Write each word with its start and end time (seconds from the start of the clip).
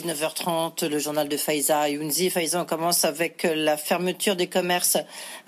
19h30, 0.00 0.88
le 0.88 0.98
journal 0.98 1.28
de 1.28 1.36
Faiza 1.36 1.88
Younzi. 1.88 2.28
Faiza, 2.28 2.60
on 2.60 2.64
commence 2.64 3.04
avec 3.04 3.46
la 3.54 3.76
fermeture 3.76 4.34
des 4.34 4.48
commerces 4.48 4.98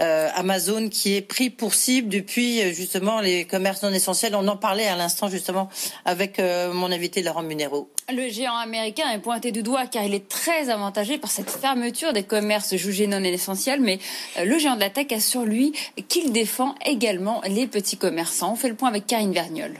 euh, 0.00 0.28
Amazon 0.34 0.88
qui 0.88 1.16
est 1.16 1.22
pris 1.22 1.50
pour 1.50 1.74
cible 1.74 2.08
depuis 2.08 2.62
euh, 2.62 2.72
justement 2.72 3.20
les 3.20 3.44
commerces 3.44 3.82
non 3.82 3.92
essentiels. 3.92 4.36
On 4.36 4.46
en 4.46 4.56
parlait 4.56 4.86
à 4.86 4.94
l'instant 4.94 5.28
justement 5.28 5.68
avec 6.04 6.38
euh, 6.38 6.72
mon 6.72 6.92
invité 6.92 7.22
Laurent 7.22 7.42
Munero. 7.42 7.90
Le 8.12 8.28
géant 8.28 8.56
américain 8.56 9.10
est 9.12 9.18
pointé 9.18 9.50
du 9.50 9.64
doigt 9.64 9.86
car 9.86 10.04
il 10.04 10.14
est 10.14 10.28
très 10.28 10.70
avantagé 10.70 11.18
par 11.18 11.30
cette 11.30 11.50
fermeture 11.50 12.12
des 12.12 12.22
commerces 12.22 12.76
jugés 12.76 13.08
non 13.08 13.22
essentiels, 13.24 13.80
mais 13.80 13.98
euh, 14.38 14.44
le 14.44 14.58
géant 14.58 14.76
de 14.76 14.80
la 14.80 14.90
tech 14.90 15.10
assure 15.10 15.44
lui 15.44 15.72
qu'il 16.08 16.30
défend 16.30 16.76
également 16.84 17.42
les 17.48 17.66
petits 17.66 17.96
commerçants. 17.96 18.52
On 18.52 18.56
fait 18.56 18.68
le 18.68 18.76
point 18.76 18.88
avec 18.88 19.06
Karine 19.06 19.32
Vergnol. 19.32 19.74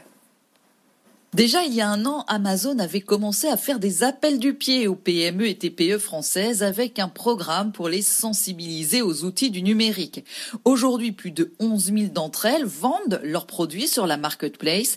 Déjà 1.37 1.65
il 1.65 1.75
y 1.75 1.83
a 1.83 1.91
un 1.91 2.07
an, 2.07 2.25
Amazon 2.29 2.79
avait 2.79 3.03
commencé 3.03 3.47
à 3.47 3.59
faire 3.59 3.79
des 3.79 4.03
appels 4.03 4.39
du 4.39 4.55
pied 4.55 4.89
aux 4.89 4.95
PME 4.95 5.47
et 5.47 5.55
TPE 5.55 5.99
françaises 5.99 6.63
avec 6.63 6.99
un 6.99 7.09
programme 7.09 7.73
pour 7.73 7.91
les 7.91 8.01
sensibiliser 8.01 9.03
aux 9.03 9.25
outils 9.25 9.51
du 9.51 9.63
numérique. 9.63 10.25
Aujourd'hui, 10.65 11.13
plus 11.13 11.33
de 11.33 11.53
11 11.61 11.93
000 11.93 12.07
d'entre 12.07 12.47
elles 12.47 12.65
vendent 12.65 13.21
leurs 13.23 13.47
produits 13.47 13.87
sur 13.87 14.07
la 14.07 14.17
marketplace, 14.17 14.97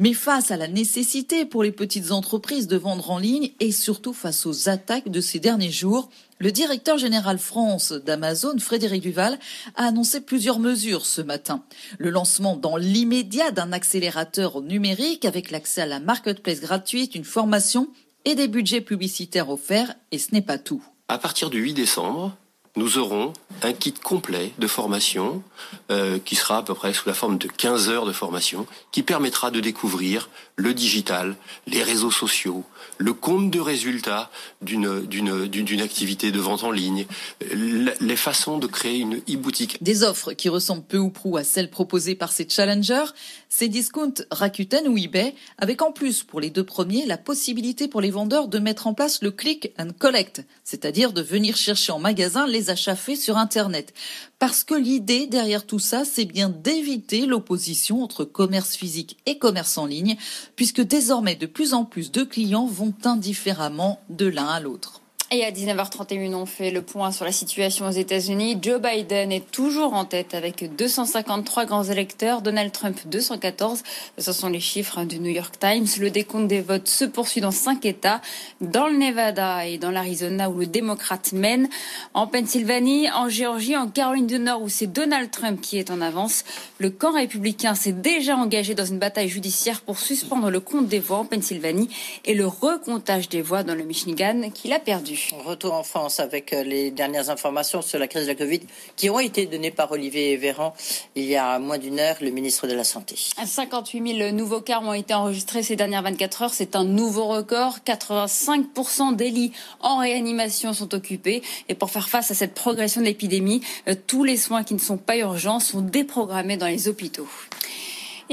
mais 0.00 0.14
face 0.14 0.50
à 0.50 0.56
la 0.56 0.66
nécessité 0.66 1.44
pour 1.44 1.62
les 1.62 1.72
petites 1.72 2.10
entreprises 2.10 2.66
de 2.66 2.78
vendre 2.78 3.10
en 3.10 3.18
ligne 3.18 3.50
et 3.60 3.70
surtout 3.70 4.14
face 4.14 4.46
aux 4.46 4.70
attaques 4.70 5.10
de 5.10 5.20
ces 5.20 5.38
derniers 5.40 5.70
jours, 5.70 6.08
le 6.38 6.50
directeur 6.50 6.96
général 6.96 7.38
France 7.38 7.92
d'Amazon, 7.92 8.58
Frédéric 8.58 9.02
Duval, 9.02 9.38
a 9.76 9.84
annoncé 9.84 10.22
plusieurs 10.22 10.58
mesures 10.58 11.04
ce 11.04 11.20
matin. 11.20 11.62
Le 11.98 12.08
lancement 12.08 12.56
dans 12.56 12.78
l'immédiat 12.78 13.50
d'un 13.50 13.72
accélérateur 13.72 14.62
numérique 14.62 15.26
avec 15.26 15.50
l'accès 15.50 15.82
à 15.82 15.86
la 15.86 16.00
marketplace 16.00 16.60
gratuite, 16.60 17.14
une 17.14 17.24
formation 17.24 17.88
et 18.24 18.34
des 18.34 18.48
budgets 18.48 18.80
publicitaires 18.80 19.50
offerts, 19.50 19.94
et 20.12 20.18
ce 20.18 20.32
n'est 20.32 20.40
pas 20.40 20.58
tout. 20.58 20.82
À 21.08 21.18
partir 21.18 21.50
du 21.50 21.60
8 21.60 21.74
décembre, 21.74 22.34
nous 22.80 22.96
aurons 22.96 23.34
un 23.62 23.74
kit 23.74 23.92
complet 23.92 24.52
de 24.58 24.66
formation 24.66 25.42
euh, 25.90 26.18
qui 26.24 26.34
sera 26.34 26.58
à 26.58 26.62
peu 26.62 26.72
près 26.72 26.94
sous 26.94 27.06
la 27.06 27.14
forme 27.14 27.36
de 27.36 27.46
15 27.46 27.90
heures 27.90 28.06
de 28.06 28.12
formation 28.12 28.66
qui 28.90 29.02
permettra 29.02 29.50
de 29.50 29.60
découvrir 29.60 30.30
le 30.56 30.72
digital, 30.72 31.36
les 31.66 31.82
réseaux 31.82 32.10
sociaux, 32.10 32.64
le 32.96 33.12
compte 33.12 33.50
de 33.50 33.60
résultats 33.60 34.30
d'une 34.62 35.80
activité 35.82 36.32
de 36.32 36.40
vente 36.40 36.64
en 36.64 36.70
ligne, 36.70 37.06
les 37.50 38.16
façons 38.16 38.58
de 38.58 38.66
créer 38.66 38.98
une 38.98 39.16
e-boutique. 39.28 39.82
Des 39.82 40.02
offres 40.02 40.32
qui 40.32 40.48
ressemblent 40.48 40.84
peu 40.84 40.98
ou 40.98 41.10
prou 41.10 41.36
à 41.36 41.44
celles 41.44 41.70
proposées 41.70 42.14
par 42.14 42.32
ces 42.32 42.48
challengers, 42.48 43.12
ces 43.48 43.68
discounts 43.68 44.22
Rakuten 44.30 44.88
ou 44.88 44.96
eBay, 44.96 45.34
avec 45.58 45.82
en 45.82 45.92
plus 45.92 46.22
pour 46.22 46.40
les 46.40 46.50
deux 46.50 46.64
premiers 46.64 47.04
la 47.06 47.18
possibilité 47.18 47.88
pour 47.88 48.00
les 48.00 48.10
vendeurs 48.10 48.48
de 48.48 48.58
mettre 48.58 48.86
en 48.86 48.94
place 48.94 49.22
le 49.22 49.30
click 49.30 49.72
and 49.78 49.90
collect, 49.98 50.44
c'est-à-dire 50.64 51.12
de 51.12 51.22
venir 51.22 51.56
chercher 51.56 51.92
en 51.92 51.98
magasin 51.98 52.46
les 52.46 52.69
achats 52.70 52.96
faits 52.96 53.18
sur 53.18 53.36
Internet. 53.36 53.92
Parce 54.38 54.64
que 54.64 54.74
l'idée 54.74 55.26
derrière 55.26 55.66
tout 55.66 55.78
ça, 55.78 56.04
c'est 56.06 56.24
bien 56.24 56.48
d'éviter 56.48 57.26
l'opposition 57.26 58.02
entre 58.02 58.24
commerce 58.24 58.74
physique 58.74 59.18
et 59.26 59.36
commerce 59.36 59.76
en 59.76 59.84
ligne, 59.86 60.16
puisque 60.56 60.80
désormais 60.80 61.36
de 61.36 61.46
plus 61.46 61.74
en 61.74 61.84
plus 61.84 62.10
de 62.10 62.22
clients 62.22 62.66
vont 62.66 62.94
indifféremment 63.04 64.00
de 64.08 64.26
l'un 64.26 64.46
à 64.46 64.60
l'autre. 64.60 65.02
Et 65.32 65.44
à 65.44 65.52
19h31, 65.52 66.34
on 66.34 66.44
fait 66.44 66.72
le 66.72 66.82
point 66.82 67.12
sur 67.12 67.24
la 67.24 67.30
situation 67.30 67.86
aux 67.86 67.92
États-Unis. 67.92 68.58
Joe 68.60 68.80
Biden 68.80 69.30
est 69.30 69.48
toujours 69.52 69.94
en 69.94 70.04
tête 70.04 70.34
avec 70.34 70.74
253 70.74 71.66
grands 71.66 71.84
électeurs, 71.84 72.42
Donald 72.42 72.72
Trump 72.72 72.98
214. 73.06 73.84
Ce 74.18 74.32
sont 74.32 74.48
les 74.48 74.58
chiffres 74.58 75.04
du 75.04 75.20
New 75.20 75.30
York 75.30 75.54
Times. 75.56 75.86
Le 76.00 76.10
décompte 76.10 76.48
des 76.48 76.60
votes 76.60 76.88
se 76.88 77.04
poursuit 77.04 77.40
dans 77.40 77.52
cinq 77.52 77.86
États, 77.86 78.20
dans 78.60 78.88
le 78.88 78.96
Nevada 78.96 79.68
et 79.68 79.78
dans 79.78 79.92
l'Arizona 79.92 80.50
où 80.50 80.58
le 80.58 80.66
démocrate 80.66 81.30
mène, 81.30 81.68
en 82.12 82.26
Pennsylvanie, 82.26 83.08
en 83.12 83.28
Géorgie, 83.28 83.76
en 83.76 83.86
Caroline 83.86 84.26
du 84.26 84.40
Nord 84.40 84.62
où 84.62 84.68
c'est 84.68 84.88
Donald 84.88 85.30
Trump 85.30 85.60
qui 85.60 85.78
est 85.78 85.92
en 85.92 86.00
avance. 86.00 86.42
Le 86.80 86.90
camp 86.90 87.12
républicain 87.12 87.76
s'est 87.76 87.92
déjà 87.92 88.36
engagé 88.36 88.74
dans 88.74 88.84
une 88.84 88.98
bataille 88.98 89.28
judiciaire 89.28 89.82
pour 89.82 90.00
suspendre 90.00 90.50
le 90.50 90.58
compte 90.58 90.88
des 90.88 90.98
voix 90.98 91.18
en 91.18 91.24
Pennsylvanie 91.24 91.88
et 92.24 92.34
le 92.34 92.48
recomptage 92.48 93.28
des 93.28 93.42
voix 93.42 93.62
dans 93.62 93.76
le 93.76 93.84
Michigan 93.84 94.50
qu'il 94.52 94.72
a 94.72 94.80
perdu. 94.80 95.19
Retour 95.44 95.74
en 95.74 95.82
France 95.82 96.20
avec 96.20 96.52
euh, 96.52 96.62
les 96.62 96.90
dernières 96.90 97.30
informations 97.30 97.82
sur 97.82 97.98
la 97.98 98.08
crise 98.08 98.24
de 98.24 98.28
la 98.28 98.34
Covid 98.34 98.60
qui 98.96 99.10
ont 99.10 99.18
été 99.18 99.46
données 99.46 99.70
par 99.70 99.90
Olivier 99.92 100.36
Véran 100.36 100.74
il 101.14 101.24
y 101.24 101.36
a 101.36 101.58
moins 101.58 101.78
d'une 101.78 101.98
heure, 101.98 102.16
le 102.20 102.30
ministre 102.30 102.66
de 102.66 102.74
la 102.74 102.84
Santé. 102.84 103.16
58 103.44 104.18
000 104.18 104.32
nouveaux 104.32 104.60
cas 104.60 104.80
ont 104.80 104.92
été 104.92 105.14
enregistrés 105.14 105.62
ces 105.62 105.76
dernières 105.76 106.02
24 106.02 106.42
heures. 106.42 106.54
C'est 106.54 106.76
un 106.76 106.84
nouveau 106.84 107.26
record. 107.26 107.78
85% 107.86 109.16
des 109.16 109.30
lits 109.30 109.52
en 109.80 109.98
réanimation 109.98 110.72
sont 110.72 110.94
occupés. 110.94 111.42
Et 111.68 111.74
pour 111.74 111.90
faire 111.90 112.08
face 112.08 112.30
à 112.30 112.34
cette 112.34 112.54
progression 112.54 113.00
de 113.00 113.06
l'épidémie, 113.06 113.62
euh, 113.88 113.94
tous 114.06 114.24
les 114.24 114.36
soins 114.36 114.64
qui 114.64 114.74
ne 114.74 114.78
sont 114.78 114.98
pas 114.98 115.16
urgents 115.16 115.60
sont 115.60 115.80
déprogrammés 115.80 116.56
dans 116.56 116.66
les 116.66 116.88
hôpitaux. 116.88 117.28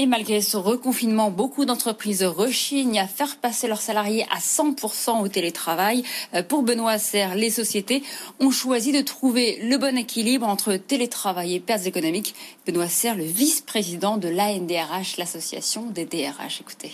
Et 0.00 0.06
malgré 0.06 0.40
ce 0.40 0.56
reconfinement, 0.56 1.32
beaucoup 1.32 1.64
d'entreprises 1.64 2.22
rechignent 2.22 3.00
à 3.00 3.08
faire 3.08 3.36
passer 3.38 3.66
leurs 3.66 3.80
salariés 3.80 4.24
à 4.30 4.38
100% 4.38 5.20
au 5.20 5.26
télétravail. 5.26 6.04
Euh, 6.34 6.44
pour 6.44 6.62
Benoît 6.62 6.98
Serre, 6.98 7.34
les 7.34 7.50
sociétés 7.50 8.04
ont 8.38 8.52
choisi 8.52 8.92
de 8.92 9.00
trouver 9.00 9.58
le 9.60 9.76
bon 9.76 9.96
équilibre 9.96 10.46
entre 10.46 10.76
télétravail 10.76 11.56
et 11.56 11.60
pertes 11.60 11.86
économiques. 11.86 12.36
Benoît 12.64 12.86
Serre, 12.88 13.16
le 13.16 13.24
vice-président 13.24 14.18
de 14.18 14.28
l'ANDRH, 14.28 15.16
l'association 15.18 15.86
des 15.90 16.04
DRH. 16.04 16.60
Écoutez. 16.60 16.92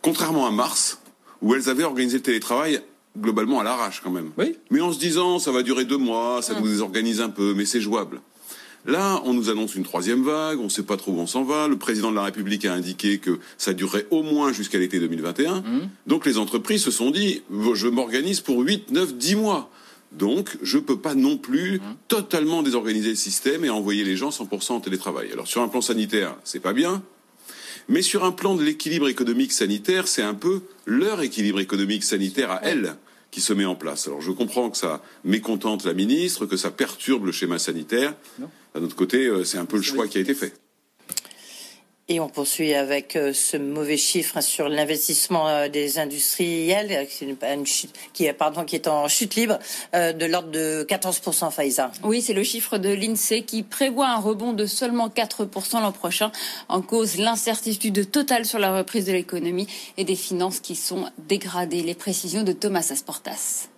Contrairement 0.00 0.46
à 0.46 0.52
mars, 0.52 1.00
où 1.42 1.56
elles 1.56 1.68
avaient 1.68 1.82
organisé 1.82 2.18
le 2.18 2.22
télétravail 2.22 2.80
globalement 3.18 3.58
à 3.58 3.64
l'arrache 3.64 4.00
quand 4.00 4.12
même. 4.12 4.30
Oui. 4.38 4.56
Mais 4.70 4.80
en 4.80 4.92
se 4.92 4.98
disant, 5.00 5.40
ça 5.40 5.50
va 5.50 5.64
durer 5.64 5.84
deux 5.84 5.98
mois, 5.98 6.40
ça 6.40 6.52
Hum. 6.52 6.60
nous 6.60 6.68
désorganise 6.68 7.20
un 7.20 7.30
peu, 7.30 7.52
mais 7.54 7.64
c'est 7.64 7.80
jouable. 7.80 8.20
Là, 8.86 9.20
on 9.24 9.34
nous 9.34 9.50
annonce 9.50 9.74
une 9.74 9.84
troisième 9.84 10.22
vague, 10.22 10.58
on 10.58 10.64
ne 10.64 10.68
sait 10.68 10.82
pas 10.82 10.96
trop 10.96 11.12
où 11.12 11.18
on 11.18 11.26
s'en 11.26 11.44
va. 11.44 11.68
Le 11.68 11.76
président 11.76 12.10
de 12.10 12.16
la 12.16 12.22
République 12.22 12.64
a 12.64 12.72
indiqué 12.72 13.18
que 13.18 13.38
ça 13.58 13.72
durerait 13.74 14.06
au 14.10 14.22
moins 14.22 14.52
jusqu'à 14.52 14.78
l'été 14.78 14.98
2021. 15.00 15.62
Donc 16.06 16.24
les 16.26 16.38
entreprises 16.38 16.82
se 16.82 16.90
sont 16.90 17.10
dit, 17.10 17.42
je 17.74 17.88
m'organise 17.88 18.40
pour 18.40 18.60
8, 18.60 18.90
9, 18.90 19.14
10 19.14 19.36
mois. 19.36 19.70
Donc, 20.12 20.58
je 20.62 20.78
ne 20.78 20.82
peux 20.82 20.98
pas 20.98 21.14
non 21.14 21.36
plus 21.36 21.80
totalement 22.08 22.62
désorganiser 22.62 23.10
le 23.10 23.14
système 23.14 23.64
et 23.64 23.70
envoyer 23.70 24.02
les 24.02 24.16
gens 24.16 24.30
100% 24.30 24.72
en 24.72 24.80
télétravail. 24.80 25.30
Alors, 25.32 25.46
sur 25.46 25.62
un 25.62 25.68
plan 25.68 25.80
sanitaire, 25.80 26.36
c'est 26.42 26.58
pas 26.58 26.72
bien. 26.72 27.02
Mais 27.88 28.02
sur 28.02 28.24
un 28.24 28.32
plan 28.32 28.56
de 28.56 28.62
l'équilibre 28.62 29.08
économique 29.08 29.52
sanitaire, 29.52 30.08
c'est 30.08 30.22
un 30.22 30.34
peu 30.34 30.62
leur 30.84 31.22
équilibre 31.22 31.60
économique 31.60 32.02
sanitaire 32.02 32.50
à 32.50 32.60
elles 32.64 32.96
qui 33.30 33.40
se 33.40 33.52
met 33.52 33.64
en 33.64 33.74
place. 33.74 34.06
Alors 34.06 34.20
je 34.20 34.32
comprends 34.32 34.70
que 34.70 34.76
ça 34.76 35.02
mécontente 35.24 35.84
la 35.84 35.94
ministre, 35.94 36.46
que 36.46 36.56
ça 36.56 36.70
perturbe 36.70 37.26
le 37.26 37.32
schéma 37.32 37.58
sanitaire. 37.58 38.14
D'un 38.74 38.82
autre 38.82 38.96
côté, 38.96 39.26
euh, 39.26 39.44
c'est 39.44 39.58
un 39.58 39.64
peu 39.64 39.76
le 39.76 39.82
choix 39.82 40.08
qui 40.08 40.18
a 40.18 40.20
été 40.20 40.34
fait. 40.34 40.54
Et 42.12 42.18
on 42.18 42.28
poursuit 42.28 42.74
avec 42.74 43.14
euh, 43.14 43.32
ce 43.32 43.56
mauvais 43.56 43.96
chiffre 43.96 44.40
sur 44.40 44.68
l'investissement 44.68 45.46
euh, 45.46 45.68
des 45.68 46.00
industriels, 46.00 46.90
euh, 46.90 47.64
qui 48.12 48.24
est, 48.24 48.32
pardon, 48.32 48.64
qui 48.64 48.74
est 48.74 48.88
en 48.88 49.06
chute 49.06 49.36
libre, 49.36 49.60
de 49.94 50.26
l'ordre 50.26 50.50
de 50.50 50.84
14% 50.88 51.52
Faïza. 51.52 51.92
Oui, 52.02 52.20
c'est 52.20 52.32
le 52.32 52.42
chiffre 52.42 52.78
de 52.78 52.88
l'INSEE 52.88 53.42
qui 53.42 53.62
prévoit 53.62 54.08
un 54.08 54.18
rebond 54.18 54.52
de 54.52 54.66
seulement 54.66 55.08
4% 55.08 55.80
l'an 55.80 55.92
prochain, 55.92 56.32
en 56.68 56.82
cause 56.82 57.16
l'incertitude 57.16 58.10
totale 58.10 58.44
sur 58.44 58.58
la 58.58 58.76
reprise 58.76 59.04
de 59.04 59.12
l'économie 59.12 59.68
et 59.96 60.02
des 60.02 60.16
finances 60.16 60.58
qui 60.58 60.74
sont 60.74 61.06
dégradées. 61.28 61.82
Les 61.82 61.94
précisions 61.94 62.42
de 62.42 62.52
Thomas 62.52 62.88
Asportas. 62.90 63.68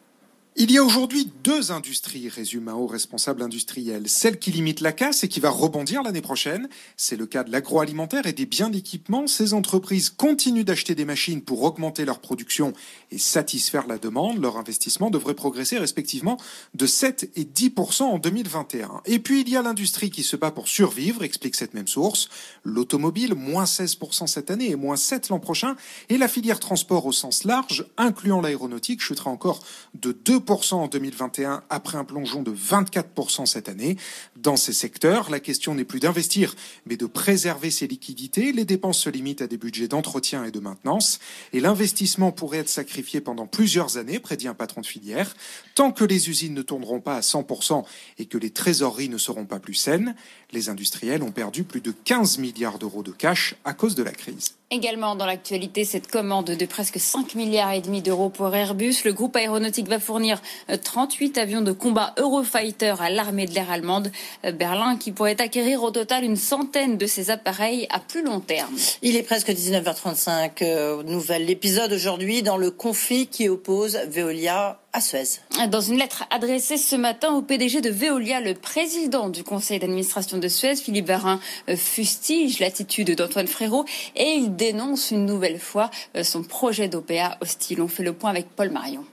Il 0.54 0.70
y 0.70 0.76
a 0.76 0.84
aujourd'hui 0.84 1.32
deux 1.44 1.72
industries, 1.72 2.28
résume 2.28 2.68
un 2.68 2.74
haut 2.74 2.86
responsable 2.86 3.42
industriel. 3.42 4.06
Celle 4.06 4.38
qui 4.38 4.50
limite 4.50 4.82
la 4.82 4.92
casse 4.92 5.24
et 5.24 5.28
qui 5.28 5.40
va 5.40 5.48
rebondir 5.48 6.02
l'année 6.02 6.20
prochaine. 6.20 6.68
C'est 6.98 7.16
le 7.16 7.24
cas 7.24 7.42
de 7.42 7.50
l'agroalimentaire 7.50 8.26
et 8.26 8.34
des 8.34 8.44
biens 8.44 8.68
d'équipement. 8.68 9.26
Ces 9.26 9.54
entreprises 9.54 10.10
continuent 10.10 10.64
d'acheter 10.64 10.94
des 10.94 11.06
machines 11.06 11.40
pour 11.40 11.62
augmenter 11.62 12.04
leur 12.04 12.18
production 12.18 12.74
et 13.10 13.16
satisfaire 13.16 13.86
la 13.86 13.96
demande. 13.96 14.42
Leur 14.42 14.58
investissement 14.58 15.08
devrait 15.08 15.32
progresser 15.32 15.78
respectivement 15.78 16.36
de 16.74 16.84
7 16.84 17.30
et 17.34 17.44
10 17.44 17.72
en 18.00 18.18
2021. 18.18 19.00
Et 19.06 19.20
puis 19.20 19.40
il 19.40 19.48
y 19.48 19.56
a 19.56 19.62
l'industrie 19.62 20.10
qui 20.10 20.22
se 20.22 20.36
bat 20.36 20.50
pour 20.50 20.68
survivre, 20.68 21.22
explique 21.22 21.54
cette 21.54 21.72
même 21.72 21.88
source. 21.88 22.28
L'automobile, 22.62 23.34
moins 23.34 23.64
16 23.64 23.96
cette 24.26 24.50
année 24.50 24.68
et 24.68 24.76
moins 24.76 24.96
7 24.96 25.30
l'an 25.30 25.40
prochain. 25.40 25.76
Et 26.10 26.18
la 26.18 26.28
filière 26.28 26.60
transport 26.60 27.06
au 27.06 27.12
sens 27.12 27.44
large, 27.44 27.86
incluant 27.96 28.42
l'aéronautique, 28.42 29.00
chutera 29.00 29.30
encore 29.30 29.60
de 29.94 30.12
2 30.12 30.41
en 30.72 30.88
2021 30.88 31.62
après 31.70 31.98
un 31.98 32.04
plongeon 32.04 32.42
de 32.42 32.52
24% 32.52 33.46
cette 33.46 33.68
année. 33.68 33.96
Dans 34.36 34.56
ces 34.56 34.72
secteurs, 34.72 35.30
la 35.30 35.40
question 35.40 35.74
n'est 35.74 35.84
plus 35.84 36.00
d'investir, 36.00 36.54
mais 36.86 36.96
de 36.96 37.06
préserver 37.06 37.70
ses 37.70 37.86
liquidités. 37.86 38.52
Les 38.52 38.64
dépenses 38.64 38.98
se 38.98 39.10
limitent 39.10 39.42
à 39.42 39.46
des 39.46 39.56
budgets 39.56 39.88
d'entretien 39.88 40.44
et 40.44 40.50
de 40.50 40.60
maintenance, 40.60 41.20
et 41.52 41.60
l'investissement 41.60 42.32
pourrait 42.32 42.58
être 42.58 42.68
sacrifié 42.68 43.20
pendant 43.20 43.46
plusieurs 43.46 43.96
années, 43.96 44.18
prédit 44.18 44.48
un 44.48 44.54
patron 44.54 44.80
de 44.80 44.86
filière, 44.86 45.34
tant 45.74 45.92
que 45.92 46.04
les 46.04 46.28
usines 46.28 46.54
ne 46.54 46.62
tourneront 46.62 47.00
pas 47.00 47.16
à 47.16 47.20
100% 47.20 47.84
et 48.18 48.26
que 48.26 48.38
les 48.38 48.50
trésoreries 48.50 49.08
ne 49.08 49.18
seront 49.18 49.46
pas 49.46 49.60
plus 49.60 49.74
saines. 49.74 50.14
Les 50.52 50.68
industriels 50.68 51.22
ont 51.22 51.30
perdu 51.30 51.64
plus 51.64 51.80
de 51.80 51.92
15 51.92 52.36
milliards 52.36 52.78
d'euros 52.78 53.02
de 53.02 53.10
cash 53.10 53.54
à 53.64 53.72
cause 53.72 53.94
de 53.94 54.02
la 54.02 54.12
crise. 54.12 54.54
Également 54.70 55.16
dans 55.16 55.24
l'actualité, 55.24 55.84
cette 55.84 56.10
commande 56.10 56.50
de 56.50 56.66
presque 56.66 56.98
5 56.98 57.34
milliards 57.34 57.72
et 57.72 57.80
demi 57.80 58.02
d'euros 58.02 58.28
pour 58.28 58.54
Airbus. 58.54 58.96
Le 59.04 59.14
groupe 59.14 59.34
aéronautique 59.36 59.88
va 59.88 59.98
fournir 59.98 60.42
38 60.82 61.38
euh, 61.38 61.42
avions 61.42 61.62
de 61.62 61.72
combat 61.72 62.14
Eurofighter 62.18 62.94
à 63.00 63.08
l'armée 63.08 63.46
de 63.46 63.54
l'air 63.54 63.70
allemande. 63.70 64.10
Euh, 64.44 64.52
Berlin 64.52 64.96
qui 64.98 65.12
pourrait 65.12 65.40
acquérir 65.40 65.82
au 65.82 65.90
total 65.90 66.22
une 66.22 66.36
centaine 66.36 66.98
de 66.98 67.06
ces 67.06 67.30
appareils 67.30 67.86
à 67.88 67.98
plus 67.98 68.22
long 68.22 68.40
terme. 68.40 68.74
Il 69.00 69.16
est 69.16 69.22
presque 69.22 69.48
19h35. 69.48 70.50
Euh, 70.62 71.02
nouvel 71.02 71.48
épisode 71.48 71.92
aujourd'hui 71.92 72.42
dans 72.42 72.58
le 72.58 72.70
conflit 72.70 73.26
qui 73.26 73.48
oppose 73.48 73.98
Veolia 74.08 74.81
à 74.92 75.00
Suez. 75.00 75.40
Dans 75.70 75.80
une 75.80 75.98
lettre 75.98 76.24
adressée 76.30 76.76
ce 76.76 76.96
matin 76.96 77.32
au 77.32 77.42
PDG 77.42 77.80
de 77.80 77.90
Veolia, 77.90 78.40
le 78.40 78.54
président 78.54 79.30
du 79.30 79.42
conseil 79.42 79.78
d'administration 79.78 80.38
de 80.38 80.48
Suez, 80.48 80.76
Philippe 80.76 81.06
Varin, 81.06 81.40
fustige 81.76 82.60
l'attitude 82.60 83.14
d'Antoine 83.16 83.46
Frérot 83.46 83.86
et 84.16 84.34
il 84.34 84.54
dénonce 84.54 85.10
une 85.10 85.24
nouvelle 85.24 85.58
fois 85.58 85.90
son 86.22 86.42
projet 86.42 86.88
d'OPA 86.88 87.38
hostile. 87.40 87.80
On 87.80 87.88
fait 87.88 88.02
le 88.02 88.12
point 88.12 88.30
avec 88.30 88.50
Paul 88.50 88.70
Marion. 88.70 89.04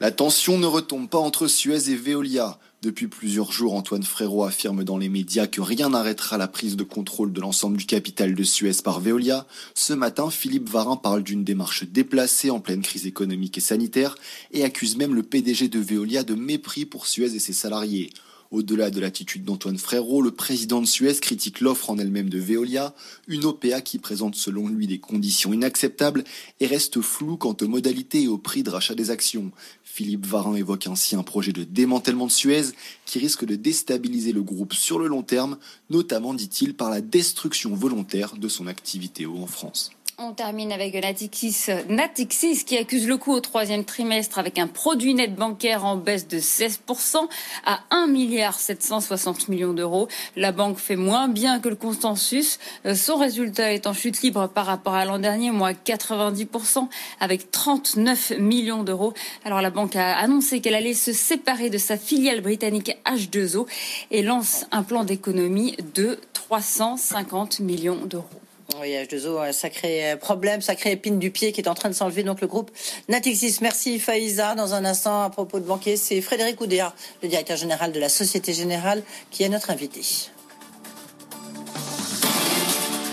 La 0.00 0.10
tension 0.10 0.58
ne 0.58 0.66
retombe 0.66 1.08
pas 1.08 1.18
entre 1.18 1.46
Suez 1.46 1.90
et 1.90 1.96
Veolia. 1.96 2.58
Depuis 2.82 3.08
plusieurs 3.08 3.52
jours, 3.52 3.74
Antoine 3.74 4.02
Frérot 4.02 4.44
affirme 4.44 4.84
dans 4.84 4.96
les 4.96 5.10
médias 5.10 5.46
que 5.46 5.60
rien 5.60 5.90
n'arrêtera 5.90 6.38
la 6.38 6.48
prise 6.48 6.76
de 6.76 6.82
contrôle 6.82 7.30
de 7.30 7.40
l'ensemble 7.42 7.76
du 7.76 7.84
capital 7.84 8.34
de 8.34 8.42
Suez 8.42 8.80
par 8.82 9.00
Veolia. 9.00 9.46
Ce 9.74 9.92
matin, 9.92 10.30
Philippe 10.30 10.70
Varin 10.70 10.96
parle 10.96 11.22
d'une 11.22 11.44
démarche 11.44 11.84
déplacée 11.84 12.48
en 12.48 12.58
pleine 12.58 12.80
crise 12.80 13.06
économique 13.06 13.58
et 13.58 13.60
sanitaire 13.60 14.14
et 14.52 14.64
accuse 14.64 14.96
même 14.96 15.14
le 15.14 15.22
PDG 15.22 15.68
de 15.68 15.78
Veolia 15.78 16.22
de 16.22 16.34
mépris 16.34 16.86
pour 16.86 17.06
Suez 17.06 17.34
et 17.34 17.38
ses 17.38 17.52
salariés. 17.52 18.14
Au-delà 18.50 18.90
de 18.90 18.98
l'attitude 18.98 19.44
d'Antoine 19.44 19.78
Frérot, 19.78 20.22
le 20.22 20.32
président 20.32 20.80
de 20.80 20.86
Suez 20.86 21.14
critique 21.20 21.60
l'offre 21.60 21.88
en 21.88 21.98
elle-même 21.98 22.28
de 22.28 22.40
Veolia, 22.40 22.96
une 23.28 23.44
OPA 23.44 23.80
qui 23.80 24.00
présente 24.00 24.34
selon 24.34 24.66
lui 24.66 24.88
des 24.88 24.98
conditions 24.98 25.52
inacceptables 25.52 26.24
et 26.58 26.66
reste 26.66 27.00
floue 27.00 27.36
quant 27.36 27.56
aux 27.60 27.68
modalités 27.68 28.22
et 28.22 28.28
au 28.28 28.38
prix 28.38 28.64
de 28.64 28.70
rachat 28.70 28.96
des 28.96 29.12
actions. 29.12 29.52
Philippe 29.84 30.26
Varin 30.26 30.56
évoque 30.56 30.88
ainsi 30.88 31.14
un 31.14 31.22
projet 31.22 31.52
de 31.52 31.62
démantèlement 31.62 32.26
de 32.26 32.32
Suez 32.32 32.72
qui 33.06 33.20
risque 33.20 33.44
de 33.44 33.54
déstabiliser 33.54 34.32
le 34.32 34.42
groupe 34.42 34.72
sur 34.72 34.98
le 34.98 35.06
long 35.06 35.22
terme, 35.22 35.56
notamment, 35.88 36.34
dit-il, 36.34 36.74
par 36.74 36.90
la 36.90 37.00
destruction 37.00 37.76
volontaire 37.76 38.34
de 38.36 38.48
son 38.48 38.66
activité 38.66 39.26
en 39.26 39.46
France. 39.46 39.92
On 40.22 40.34
termine 40.34 40.70
avec 40.70 40.92
Natixis, 40.92 41.68
Natixis 41.88 42.66
qui 42.66 42.76
accuse 42.76 43.08
le 43.08 43.16
coup 43.16 43.32
au 43.32 43.40
troisième 43.40 43.86
trimestre 43.86 44.38
avec 44.38 44.58
un 44.58 44.66
produit 44.66 45.14
net 45.14 45.34
bancaire 45.34 45.86
en 45.86 45.96
baisse 45.96 46.28
de 46.28 46.38
16% 46.38 47.26
à 47.64 47.80
1 47.90 48.06
milliard 48.06 48.60
760 48.60 49.48
millions 49.48 49.72
d'euros. 49.72 50.08
La 50.36 50.52
banque 50.52 50.76
fait 50.76 50.96
moins 50.96 51.28
bien 51.28 51.58
que 51.58 51.70
le 51.70 51.74
consensus. 51.74 52.58
Euh, 52.84 52.94
son 52.94 53.16
résultat 53.16 53.72
est 53.72 53.86
en 53.86 53.94
chute 53.94 54.20
libre 54.20 54.46
par 54.46 54.66
rapport 54.66 54.92
à 54.92 55.06
l'an 55.06 55.18
dernier, 55.18 55.52
moins 55.52 55.72
90% 55.72 56.86
avec 57.18 57.50
39 57.50 58.34
millions 58.38 58.82
d'euros. 58.82 59.14
Alors 59.46 59.62
la 59.62 59.70
banque 59.70 59.96
a 59.96 60.18
annoncé 60.18 60.60
qu'elle 60.60 60.74
allait 60.74 60.92
se 60.92 61.14
séparer 61.14 61.70
de 61.70 61.78
sa 61.78 61.96
filiale 61.96 62.42
britannique 62.42 62.94
H2O 63.06 63.66
et 64.10 64.20
lance 64.20 64.66
un 64.70 64.82
plan 64.82 65.04
d'économie 65.04 65.78
de 65.94 66.20
350 66.34 67.60
millions 67.60 68.04
d'euros. 68.04 68.39
Oui, 68.78 68.90
H2O, 68.92 69.48
un 69.48 69.52
sacré 69.52 70.16
problème, 70.20 70.62
sacré 70.62 70.92
épine 70.92 71.18
du 71.18 71.30
pied 71.30 71.52
qui 71.52 71.60
est 71.60 71.68
en 71.68 71.74
train 71.74 71.88
de 71.88 71.94
s'enlever. 71.94 72.22
Donc 72.22 72.40
le 72.40 72.46
groupe 72.46 72.70
Natixis. 73.08 73.58
Merci 73.60 73.98
Faïza. 73.98 74.54
Dans 74.54 74.74
un 74.74 74.84
instant, 74.84 75.22
à 75.22 75.30
propos 75.30 75.58
de 75.60 75.64
banquier, 75.64 75.96
c'est 75.96 76.20
Frédéric 76.20 76.60
Oudéa, 76.60 76.94
le 77.22 77.28
directeur 77.28 77.56
général 77.56 77.92
de 77.92 78.00
la 78.00 78.08
Société 78.08 78.52
Générale, 78.52 79.02
qui 79.30 79.42
est 79.42 79.48
notre 79.48 79.70
invité. 79.70 80.02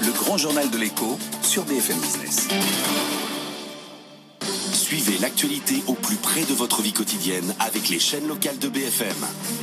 Le 0.05 0.11
grand 0.11 0.37
journal 0.37 0.69
de 0.69 0.77
l'écho 0.77 1.17
sur 1.41 1.63
BFM 1.63 1.97
Business. 1.99 2.47
Suivez 4.71 5.17
l'actualité 5.17 5.83
au 5.87 5.93
plus 5.93 6.15
près 6.15 6.45
de 6.45 6.53
votre 6.53 6.81
vie 6.81 6.93
quotidienne 6.93 7.53
avec 7.59 7.89
les 7.89 7.99
chaînes 7.99 8.27
locales 8.27 8.57
de 8.59 8.69
BFM. 8.69 9.17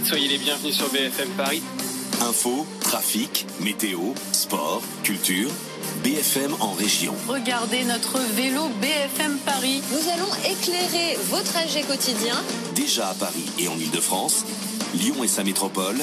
Soyez 0.04 0.28
les 0.28 0.38
bienvenus 0.38 0.76
sur 0.76 0.90
BFM 0.90 1.30
Paris. 1.30 1.62
Info, 2.20 2.66
trafic, 2.80 3.46
météo, 3.60 3.98
sport, 4.32 4.82
culture. 5.02 5.50
BFM 6.04 6.54
en 6.60 6.74
région. 6.74 7.14
Regardez 7.26 7.82
notre 7.84 8.18
vélo 8.18 8.68
BFM 8.78 9.38
Paris. 9.38 9.80
Nous 9.90 10.10
allons 10.10 10.28
éclairer 10.44 11.16
vos 11.30 11.40
trajets 11.40 11.80
quotidiens. 11.80 12.44
Déjà 12.74 13.08
à 13.08 13.14
Paris 13.14 13.46
et 13.58 13.68
en 13.68 13.78
Ile-de-France, 13.78 14.44
Lyon 15.00 15.24
et 15.24 15.28
sa 15.28 15.44
métropole. 15.44 15.96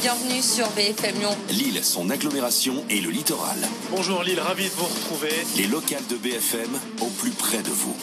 Bienvenue 0.00 0.42
sur 0.42 0.68
BFM 0.70 1.20
Lyon. 1.20 1.36
Lille, 1.50 1.84
son 1.84 2.10
agglomération 2.10 2.82
et 2.90 3.00
le 3.00 3.10
littoral. 3.10 3.58
Bonjour 3.92 4.24
Lille, 4.24 4.40
ravi 4.40 4.64
de 4.64 4.74
vous 4.74 4.86
retrouver. 4.86 5.30
Les 5.56 5.68
locales 5.68 6.06
de 6.10 6.16
BFM 6.16 6.70
au 7.00 7.06
plus 7.06 7.30
près 7.30 7.62
de 7.62 7.70
vous. 7.70 7.94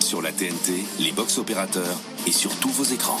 Sur 0.00 0.20
la 0.20 0.32
TNT, 0.32 0.84
les 0.98 1.12
box 1.12 1.38
opérateurs 1.38 2.00
et 2.26 2.32
sur 2.32 2.50
tous 2.56 2.70
vos 2.70 2.82
écrans. 2.82 3.20